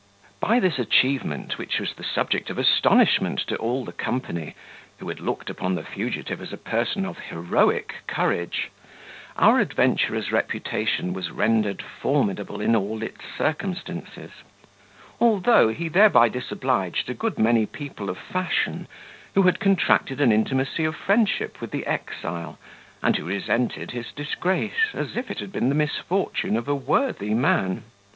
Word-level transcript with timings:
By 0.39 0.59
this 0.59 0.79
achievement, 0.79 1.59
which 1.59 1.77
was 1.77 1.93
the 1.93 2.03
subject 2.03 2.49
of 2.49 2.57
astonishment 2.57 3.37
to 3.45 3.55
all 3.57 3.85
the 3.85 3.91
company, 3.91 4.55
who 4.97 5.07
had 5.09 5.19
looked 5.19 5.47
upon 5.47 5.75
the 5.75 5.83
fugitive 5.83 6.41
as 6.41 6.51
a 6.51 6.57
person 6.57 7.05
of 7.05 7.19
heroic 7.19 7.93
courage, 8.07 8.71
our 9.37 9.59
adventurer's 9.59 10.31
reputation 10.31 11.13
was 11.13 11.29
rendered 11.29 11.83
formidable 11.83 12.61
in 12.61 12.75
all 12.75 13.03
its 13.03 13.21
circumstances; 13.37 14.31
although 15.19 15.67
he 15.67 15.87
thereby 15.87 16.29
disobliged 16.29 17.07
a 17.07 17.13
good 17.13 17.37
many 17.37 17.67
people 17.67 18.09
of 18.09 18.17
fashion, 18.17 18.87
who 19.35 19.43
had 19.43 19.59
contracted 19.59 20.19
an 20.19 20.31
intimacy 20.31 20.83
of 20.83 20.95
friendship 20.95 21.61
with 21.61 21.69
the 21.69 21.85
exile, 21.85 22.57
and 23.03 23.17
who 23.17 23.25
resented 23.25 23.91
his 23.91 24.11
disgrace, 24.11 24.89
as 24.95 25.15
if 25.15 25.29
it 25.29 25.37
had 25.37 25.51
been 25.51 25.69
the 25.69 25.75
misfortune 25.75 26.57
of 26.57 26.67
a 26.67 26.73
worthy 26.73 27.35
man. 27.35 27.83